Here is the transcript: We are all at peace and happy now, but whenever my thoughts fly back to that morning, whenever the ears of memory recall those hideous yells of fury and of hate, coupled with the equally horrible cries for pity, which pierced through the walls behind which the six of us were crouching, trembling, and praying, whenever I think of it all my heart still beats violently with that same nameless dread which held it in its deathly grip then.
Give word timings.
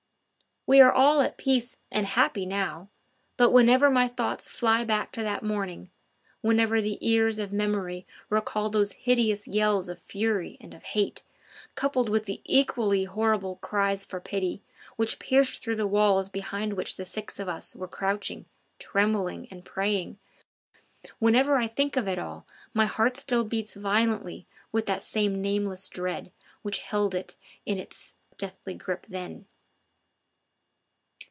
We 0.67 0.79
are 0.79 0.91
all 0.93 1.21
at 1.21 1.39
peace 1.39 1.77
and 1.89 2.05
happy 2.05 2.45
now, 2.45 2.89
but 3.35 3.49
whenever 3.49 3.89
my 3.89 4.07
thoughts 4.07 4.47
fly 4.47 4.83
back 4.83 5.11
to 5.13 5.23
that 5.23 5.41
morning, 5.41 5.89
whenever 6.41 6.79
the 6.79 6.99
ears 7.01 7.39
of 7.39 7.51
memory 7.51 8.05
recall 8.29 8.69
those 8.69 8.91
hideous 8.91 9.47
yells 9.47 9.89
of 9.89 9.97
fury 9.97 10.57
and 10.61 10.75
of 10.75 10.83
hate, 10.83 11.23
coupled 11.73 12.09
with 12.09 12.25
the 12.25 12.41
equally 12.45 13.05
horrible 13.05 13.55
cries 13.55 14.05
for 14.05 14.21
pity, 14.21 14.61
which 14.97 15.17
pierced 15.17 15.63
through 15.63 15.77
the 15.77 15.87
walls 15.87 16.29
behind 16.29 16.73
which 16.73 16.95
the 16.95 17.05
six 17.05 17.39
of 17.39 17.49
us 17.49 17.75
were 17.75 17.87
crouching, 17.87 18.45
trembling, 18.77 19.47
and 19.49 19.65
praying, 19.65 20.19
whenever 21.17 21.55
I 21.57 21.67
think 21.67 21.97
of 21.97 22.07
it 22.07 22.19
all 22.19 22.45
my 22.71 22.85
heart 22.85 23.17
still 23.17 23.43
beats 23.43 23.73
violently 23.73 24.45
with 24.71 24.85
that 24.85 25.01
same 25.01 25.41
nameless 25.41 25.89
dread 25.89 26.31
which 26.61 26.77
held 26.79 27.15
it 27.15 27.35
in 27.65 27.79
its 27.79 28.13
deathly 28.37 28.75
grip 28.75 29.07
then. 29.09 29.47